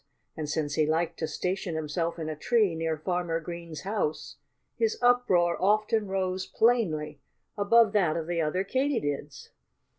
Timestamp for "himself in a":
1.75-2.35